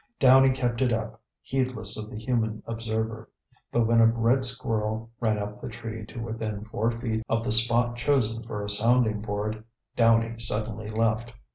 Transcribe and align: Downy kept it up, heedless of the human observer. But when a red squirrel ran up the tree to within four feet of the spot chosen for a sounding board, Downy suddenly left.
Downy 0.17 0.49
kept 0.49 0.81
it 0.81 0.91
up, 0.91 1.21
heedless 1.43 1.95
of 1.95 2.09
the 2.09 2.17
human 2.17 2.63
observer. 2.65 3.29
But 3.71 3.85
when 3.85 4.01
a 4.01 4.07
red 4.07 4.43
squirrel 4.43 5.11
ran 5.19 5.37
up 5.37 5.57
the 5.61 5.69
tree 5.69 6.07
to 6.07 6.19
within 6.19 6.65
four 6.65 6.89
feet 6.89 7.21
of 7.29 7.43
the 7.43 7.51
spot 7.51 7.97
chosen 7.97 8.41
for 8.41 8.65
a 8.65 8.69
sounding 8.71 9.21
board, 9.21 9.63
Downy 9.95 10.39
suddenly 10.39 10.87
left. 10.87 11.33